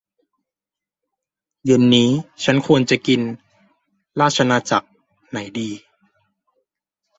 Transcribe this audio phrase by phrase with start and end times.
[1.65, 2.09] เย็นนี้
[2.43, 3.21] ฉันควรกิน
[4.19, 4.87] ราชอาณาจักร
[5.29, 5.69] ไหนดี